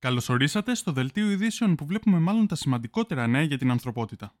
[0.00, 4.34] Καλωσορίσατε στο δελτίο ειδήσεων που βλέπουμε μάλλον τα σημαντικότερα νέα για την ανθρωπότητα.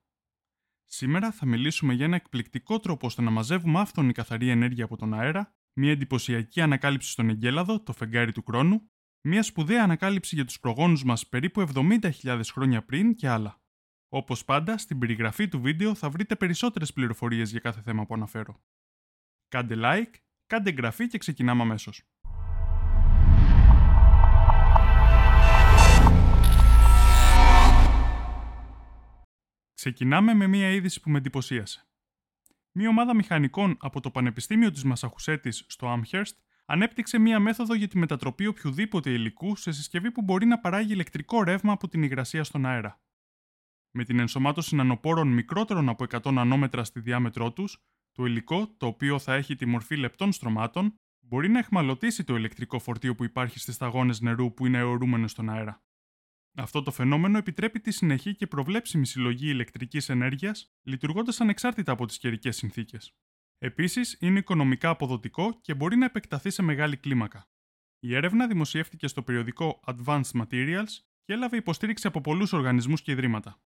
[0.84, 5.14] Σήμερα θα μιλήσουμε για ένα εκπληκτικό τρόπο ώστε να μαζεύουμε άφθονη καθαρή ενέργεια από τον
[5.14, 8.90] αέρα, μια εντυπωσιακή ανακάλυψη στον Εγκέλαδο, το φεγγάρι του χρόνου,
[9.20, 13.62] μια σπουδαία ανακάλυψη για τους προγόνους μας περίπου 70.000 χρόνια πριν και άλλα.
[14.08, 18.62] Όπως πάντα, στην περιγραφή του βίντεο θα βρείτε περισσότερες πληροφορίες για κάθε θέμα που αναφέρω.
[19.48, 20.14] Κάντε like,
[20.46, 22.02] κάντε εγγραφή και ξεκινάμε αμέσως.
[29.78, 31.86] Ξεκινάμε με μία είδηση που με εντυπωσίασε.
[32.72, 36.32] Μία ομάδα μηχανικών από το Πανεπιστήμιο της Μασαχουσέτης στο Amherst
[36.66, 41.42] ανέπτυξε μία μέθοδο για τη μετατροπή οποιοδήποτε υλικού σε συσκευή που μπορεί να παράγει ηλεκτρικό
[41.42, 43.00] ρεύμα από την υγρασία στον αέρα.
[43.90, 47.82] Με την ενσωμάτωση νανοπόρων μικρότερων από 100 νανόμετρα στη διάμετρό τους,
[48.12, 52.78] το υλικό, το οποίο θα έχει τη μορφή λεπτών στρωμάτων, μπορεί να εχμαλωτήσει το ηλεκτρικό
[52.78, 55.82] φορτίο που υπάρχει στις σταγόνες νερού που είναι αιωρούμενο στον αέρα.
[56.60, 62.18] Αυτό το φαινόμενο επιτρέπει τη συνεχή και προβλέψιμη συλλογή ηλεκτρικής ενέργειας, λειτουργώντας ανεξάρτητα από τις
[62.18, 63.14] καιρικές συνθήκες.
[63.58, 67.48] Επίσης, είναι οικονομικά αποδοτικό και μπορεί να επεκταθεί σε μεγάλη κλίμακα.
[67.98, 70.88] Η έρευνα δημοσιεύτηκε στο περιοδικό Advanced Materials
[71.24, 73.60] και έλαβε υποστήριξη από πολλούς οργανισμούς και ιδρύματα.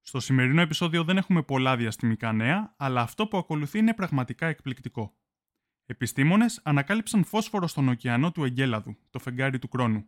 [0.00, 5.16] Στο σημερινό επεισόδιο δεν έχουμε πολλά διαστημικά νέα, αλλά αυτό που ακολουθεί είναι πραγματικά εκπληκτικό.
[5.86, 10.06] Επιστήμονες ανακάλυψαν φόσφορο στον ωκεανό του Εγκέλαδου, το φεγγάρι του Κρόνου.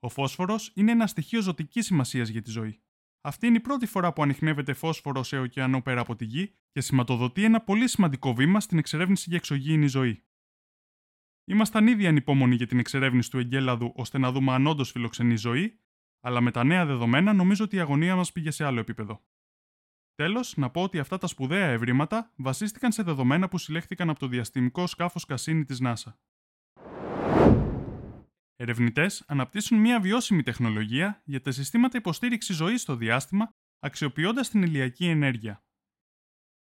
[0.00, 2.82] Ο φόσφορος είναι ένα στοιχείο ζωτικής σημασίας για τη ζωή.
[3.20, 6.80] Αυτή είναι η πρώτη φορά που ανοιχνεύεται φόσφορος σε ωκεανό πέρα από τη γη και
[6.80, 10.24] σηματοδοτεί ένα πολύ σημαντικό βήμα στην εξερεύνηση για εξωγήινη ζωή.
[11.44, 15.80] Ήμασταν ήδη ανυπόμονοι για την εξερεύνηση του εγκέλαδου ώστε να δούμε αν όντως φιλοξενεί ζωή,
[16.20, 19.24] αλλά με τα νέα δεδομένα νομίζω ότι η αγωνία μας πήγε σε άλλο επίπεδο.
[20.14, 24.26] Τέλος, να πω ότι αυτά τα σπουδαία ευρήματα βασίστηκαν σε δεδομένα που συλλέχθηκαν από το
[24.26, 26.14] διαστημικό σκάφος Κασίνη της NASA.
[28.60, 35.06] Ερευνητές αναπτύσσουν μια βιώσιμη τεχνολογία για τα συστήματα υποστήριξης ζωής στο διάστημα, αξιοποιώντας την ηλιακή
[35.06, 35.64] ενέργεια.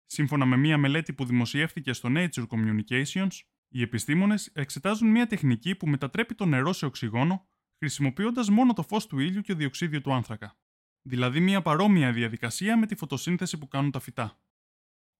[0.07, 3.31] Σύμφωνα με μια μελέτη που δημοσιεύτηκε στο Nature Communications,
[3.69, 7.49] οι επιστήμονες εξετάζουν μια τεχνική που μετατρέπει το νερό σε οξυγόνο,
[7.79, 10.59] χρησιμοποιώντας μόνο το φως του ήλιου και διοξίδιο του άνθρακα.
[11.03, 14.41] Δηλαδή μια παρόμοια διαδικασία με τη φωτοσύνθεση που κάνουν τα φυτά.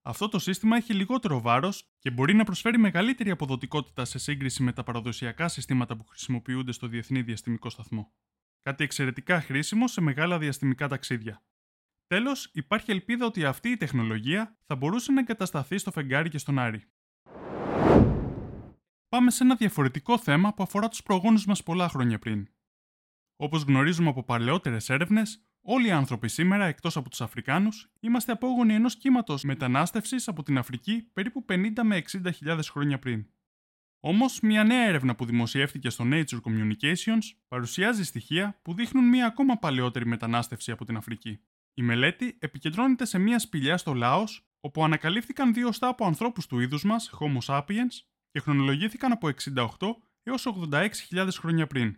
[0.03, 4.73] Αυτό το σύστημα έχει λιγότερο βάρος και μπορεί να προσφέρει μεγαλύτερη αποδοτικότητα σε σύγκριση με
[4.73, 8.13] τα παραδοσιακά συστήματα που χρησιμοποιούνται στο Διεθνή Διαστημικό Σταθμό.
[8.63, 11.43] Κάτι εξαιρετικά χρήσιμο σε μεγάλα διαστημικά ταξίδια.
[12.07, 16.59] Τέλος, υπάρχει ελπίδα ότι αυτή η τεχνολογία θα μπορούσε να εγκατασταθεί στο φεγγάρι και στον
[16.59, 16.85] Άρη.
[19.09, 22.49] Πάμε σε ένα διαφορετικό θέμα που αφορά τους προγόνους μας πολλά χρόνια πριν.
[23.37, 28.75] Όπως γνωρίζουμε από παλαιότερες έρευνες, Όλοι οι άνθρωποι σήμερα, εκτός από τους Αφρικάνους, είμαστε απόγονοι
[28.75, 32.03] ενός κύματος μετανάστευσης από την Αφρική περίπου 50 με
[32.43, 33.27] 60.000 χρόνια πριν.
[34.01, 39.57] Όμως, μια νέα έρευνα που δημοσιεύτηκε στο Nature Communications παρουσιάζει στοιχεία που δείχνουν μια ακόμα
[39.57, 41.41] παλαιότερη μετανάστευση από την Αφρική.
[41.75, 46.61] Η μελέτη επικεντρώνεται σε μια σπηλιά στο Λάος, όπου ανακαλύφθηκαν δύο οστά από ανθρώπους του
[46.61, 47.93] είδους μας, Homo sapiens,
[48.31, 51.97] και χρονολογήθηκαν από 68 έως 86.000 χρόνια πριν.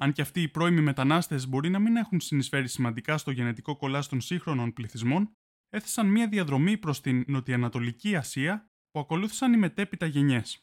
[0.00, 4.04] Αν και αυτοί οι πρώιμοι μετανάστες μπορεί να μην έχουν συνεισφέρει σημαντικά στο γενετικό κολλά
[4.08, 5.32] των σύγχρονων πληθυσμών,
[5.68, 10.62] έθεσαν μια διαδρομή προς την Νοτιοανατολική Ασία που ακολούθησαν οι μετέπειτα γενιές.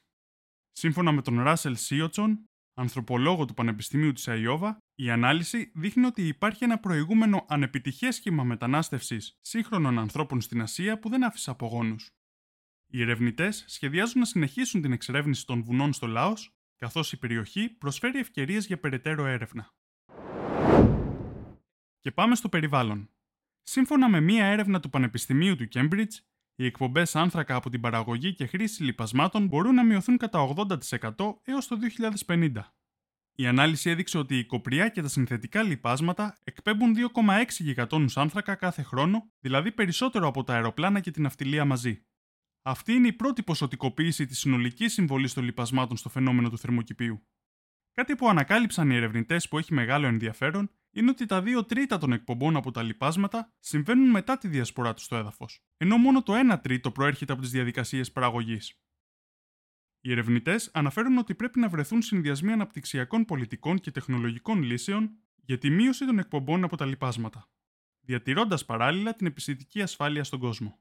[0.72, 6.64] Σύμφωνα με τον Ράσελ Σίοτσον, ανθρωπολόγο του Πανεπιστημίου της Αϊόβα, η ανάλυση δείχνει ότι υπάρχει
[6.64, 12.10] ένα προηγούμενο ανεπιτυχές σχήμα μετανάστευσης σύγχρονων ανθρώπων στην Ασία που δεν άφησε απογόνους.
[12.92, 18.20] Οι ερευνητές σχεδιάζουν να συνεχίσουν την εξερεύνηση των βουνών στο Λάος καθώς η περιοχή προσφέρει
[18.20, 19.74] ευκαιρίες για περαιτέρω έρευνα.
[22.00, 23.10] Και πάμε στο περιβάλλον.
[23.62, 26.14] Σύμφωνα με μία έρευνα του Πανεπιστημίου του Cambridge,
[26.56, 30.54] οι εκπομπές άνθρακα από την παραγωγή και χρήση λιπασμάτων μπορούν να μειωθούν κατά
[31.16, 31.78] 80% έως το
[32.26, 32.52] 2050.
[33.38, 38.82] Η ανάλυση έδειξε ότι η κοπριά και τα συνθετικά λιπάσματα εκπέμπουν 2,6 γιγατόνους άνθρακα κάθε
[38.82, 42.06] χρόνο, δηλαδή περισσότερο από τα αεροπλάνα και την αυτιλία μαζί.
[42.68, 47.28] Αυτή είναι η πρώτη ποσοτικοποίηση της συνολικής συμβολής των λιπασμάτων στο φαινόμενο του θερμοκηπίου.
[47.94, 52.14] Κάτι που ανακάλυψαν οι ερευνητές που έχει μεγάλο ενδιαφέρον είναι ότι τα 2 τρίτα των
[52.14, 56.60] εκπομπών από τα λιπάσματα συμβαίνουν μετά τη διασπορά τους στο έδαφος, ενώ μόνο το 1
[56.62, 58.80] τρίτο προέρχεται από τις διαδικασίες παραγωγής.
[60.02, 65.70] Οι ερευνητές αναφέρουν ότι πρέπει να βρεθούν συνδυασμοί αναπτυξιακών πολιτικών και τεχνολογικών λύσεων για τη
[65.70, 67.50] μείωση των εκπομπών από τα λιπάσματα,
[68.00, 70.80] διατηρώντας παράλληλα την επιστημική ασφάλεια στον κόσμο.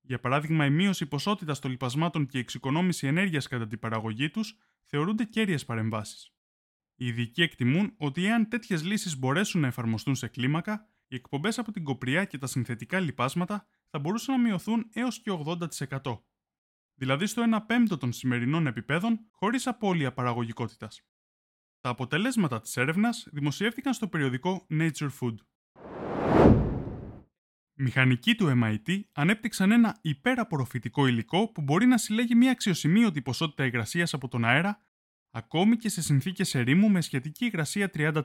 [0.00, 4.58] Για παράδειγμα, η μείωση ποσότητας των λιπασμάτων και η εξοικονόμηση ενέργειας κατά την παραγωγή τους
[4.84, 6.34] θεωρούνται κέρυες παρεμβάσεις.
[6.94, 11.72] Οι ειδικοί εκτιμούν ότι εάν τέτοιες λύσεις μπορέσουν να εφαρμοστούν σε κλίμακα, οι εκπομπές από
[11.72, 16.22] την κοπριά και τα συνθετικά λιπάσματα θα μπορούσαν να μειωθούν έως και 80%.
[16.94, 21.02] Δηλαδή στο 1 πέμπτο των σημερινών επιπέδων, χωρίς απώλεια παραγωγικότητας.
[21.80, 25.34] Τα αποτελέσματα της έρευνας δημοσιεύτηκαν στο περιοδικό Nature Food.
[27.82, 34.14] Μηχανικοί του MIT ανέπτυξαν ένα υπεραπορροφητικό υλικό που μπορεί να συλλέγει μια αξιοσημείωτη ποσότητα υγρασίας
[34.14, 34.84] από τον αέρα,
[35.30, 38.22] ακόμη και σε συνθήκες ερήμου με σχετική υγρασία 30%.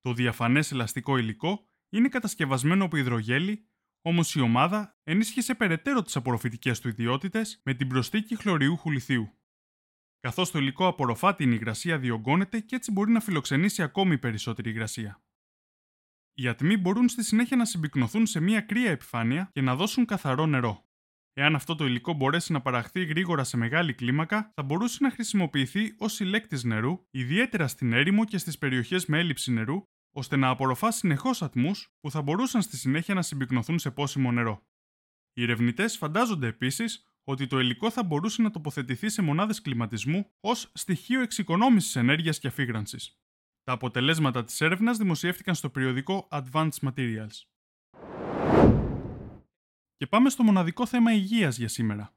[0.00, 3.68] Το διαφανές ελαστικό υλικό είναι κατασκευασμένο από υδρογέλη,
[4.02, 9.30] όμως η ομάδα ενίσχυσε περαιτέρω τις απορροφητικές του ιδιότητες με την προσθήκη χλωριούχου λιθίου.
[10.20, 15.22] Καθώς το υλικό απορροφά την υγρασία, διωγγώνεται και έτσι μπορεί να φιλοξενήσει ακόμη περισσότερη υγρασία.
[16.40, 20.46] Οι ατμοί μπορούν στη συνέχεια να συμπυκνωθούν σε μια κρύα επιφάνεια και να δώσουν καθαρό
[20.46, 20.84] νερό.
[21.32, 25.94] Εάν αυτό το υλικό μπορέσει να παραχθεί γρήγορα σε μεγάλη κλίμακα, θα μπορούσε να χρησιμοποιηθεί
[25.98, 30.90] ως συλλέκτης νερού, ιδιαίτερα στην έρημο και στις περιοχές με έλλειψη νερού, ώστε να απορροφά
[30.90, 34.66] συνεχώς ατμούς που θα μπορούσαν στη συνέχεια να συμπυκνωθούν σε πόσιμο νερό.
[35.32, 40.70] Οι ερευνητές φαντάζονται επίσης ότι το υλικό θα μπορούσε να τοποθετηθεί σε μονάδες κλιματισμού ως
[40.74, 43.12] στοιχείο εξοικονόμησης ενέργειας και αφήγρανση.
[43.68, 47.42] Τα αποτελέσματα της έρευνας δημοσιεύτηκαν στο περιοδικό Advanced Materials.
[49.96, 52.16] Και πάμε στο μοναδικό θέμα υγείας για σήμερα.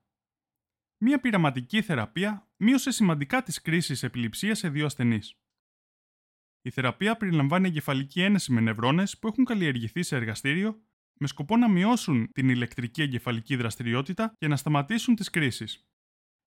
[1.04, 5.34] Μία πειραματική θεραπεία μείωσε σημαντικά τις κρίσεις επιληψίας σε δύο ασθενείς.
[6.62, 10.82] Η θεραπεία περιλαμβάνει εγκεφαλική ένεση με νευρώνες που έχουν καλλιεργηθεί σε εργαστήριο
[11.20, 15.86] με σκοπό να μειώσουν την ηλεκτρική εγκεφαλική δραστηριότητα και να σταματήσουν τις κρίσεις.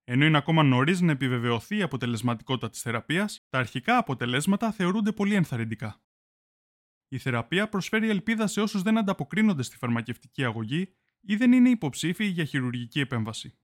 [0.05, 5.35] Ενώ είναι ακόμα νωρίς να επιβεβαιωθεί η αποτελεσματικότητα της θεραπείας, τα αρχικά αποτελέσματα θεωρούνται πολύ
[5.35, 6.03] ενθαρρυντικά.
[7.09, 12.31] Η θεραπεία προσφέρει ελπίδα σε όσους δεν ανταποκρίνονται στη φαρμακευτική αγωγή ή δεν είναι υποψήφιοι
[12.33, 13.59] για χειρουργική επέμβαση.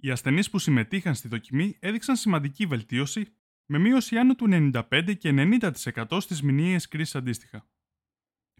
[0.00, 3.26] Οι ασθενείς που συμμετείχαν στη δοκιμή έδειξαν σημαντική βελτίωση,
[3.66, 7.68] με μείωση άνω του 95 και 90% στις μηνύε κρίσεις αντίστοιχα.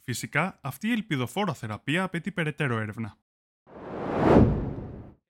[0.03, 3.19] Φυσικά, αυτή η ελπιδοφόρα θεραπεία απαιτεί περαιτέρω έρευνα.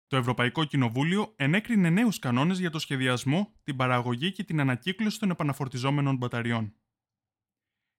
[0.08, 5.30] Το Ευρωπαϊκό Κοινοβούλιο ενέκρινε νέους κανόνες για το σχεδιασμό, την παραγωγή και την ανακύκλωση των
[5.30, 6.74] επαναφορτιζόμενων μπαταριών.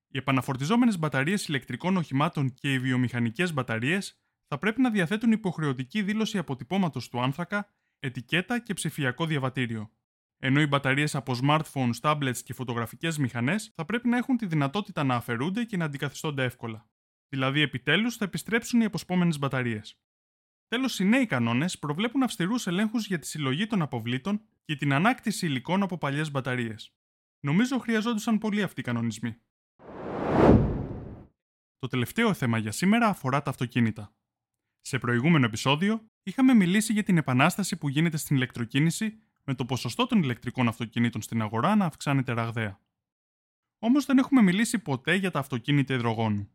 [0.07, 6.37] Οι επαναφορτιζόμενες μπαταρίες ηλεκτρικών οχημάτων και οι βιομηχανικές μπαταρίες θα πρέπει να διαθέτουν υποχρεωτική δήλωση
[6.37, 9.91] αποτυπώματος του άνθρακα, ετικέτα και ψηφιακό διαβατήριο.
[10.37, 15.03] Ενώ οι μπαταρίες από smartphones, tablets και φωτογραφικές μηχανές θα πρέπει να έχουν τη δυνατότητα
[15.03, 16.89] να αφαιρούνται και να αντικαθιστώνται εύκολα.
[17.29, 19.99] Δηλαδή, επιτέλους θα επιστρέψουν οι αποσπόμενες μπαταρίες.
[20.67, 25.45] Τέλος, οι νέοι κανόνες προβλέπουν αυστηρούς ελέγχους για τη συλλογή των αποβλήτων και την ανάκτηση
[25.45, 26.93] υλικών από παλιές μπαταρίες.
[27.39, 29.37] Νομίζω χρειαζόντουσαν πολύ αυτοί οι κανονισμοί.
[31.79, 34.15] Το τελευταίο θέμα για σήμερα αφορά τα αυτοκίνητα.
[34.81, 40.07] Σε προηγούμενο επεισόδιο είχαμε μιλήσει για την επανάσταση που γίνεται στην ηλεκτροκίνηση με το ποσοστό
[40.07, 42.79] των ηλεκτρικών αυτοκινήτων στην αγορά να αυξάνεται ραγδαία.
[43.79, 46.49] Όμως δεν έχουμε μιλήσει ποτέ για τα αυτοκίνητα υδρογόνου.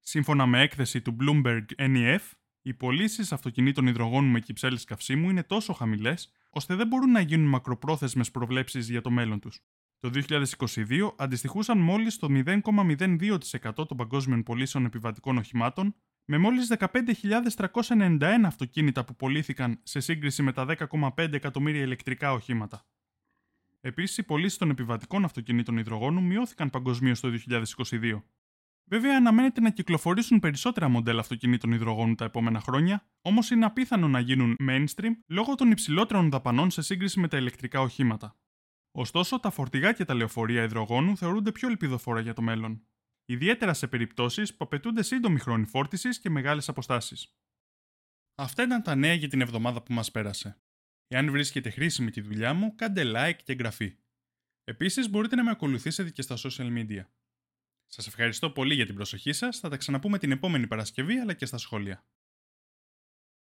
[0.00, 2.20] Σύμφωνα με έκθεση του Bloomberg NEF,
[2.68, 7.48] οι πωλήσεις αυτοκινήτων υδρογόνου με κυψέλες καυσίμου είναι τόσο χαμηλές, ώστε δεν μπορούν να γίνουν
[7.48, 9.60] μακροπρόθεσμες προβλέψεις για το μέλλον τους.
[9.98, 15.94] Το 2022 αντιστοιχούσαν μόλις το 0,02% των παγκόσμιων πωλήσεων επιβατικών οχημάτων,
[16.24, 22.86] με μόλις 15.391 αυτοκίνητα που πωλήθηκαν σε σύγκριση με τα 10,5 εκατομμύρια ηλεκτρικά οχήματα.
[23.80, 28.22] Επίσης, οι πωλήσεις των επιβατικών αυτοκινήτων υδρογόνου μειώθηκαν παγκοσμίως το 2022.
[28.90, 34.20] Βέβαια, αναμένεται να κυκλοφορήσουν περισσότερα μοντέλα αυτοκινήτων υδρογόνου τα επόμενα χρόνια, όμως είναι απίθανο να
[34.20, 38.38] γίνουν mainstream λόγω των υψηλότερων δαπανών σε σύγκριση με τα ηλεκτρικά οχήματα.
[38.90, 42.82] Ωστόσο, τα φορτηγά και τα λεωφορεία υδρογόνου θεωρούνται πιο ελπιδοφόρα για το μέλλον.
[43.24, 47.36] Ιδιαίτερα σε περιπτώσεις που απαιτούνται σύντομη χρόνη φόρτισης και μεγάλες αποστάσεις.
[48.34, 50.60] Αυτά ήταν τα νέα για την εβδομάδα που μας πέρασε.
[51.08, 53.96] Εάν βρίσκεται χρήσιμη τη δουλειά μου, κάντε like και εγγραφή.
[54.64, 57.02] Επίσης, μπορείτε να με ακολουθήσετε και στα social media.
[57.88, 61.46] Σας ευχαριστώ πολύ για την προσοχή σας, θα τα ξαναπούμε την επόμενη Παρασκευή αλλά και
[61.46, 62.04] στα σχόλια.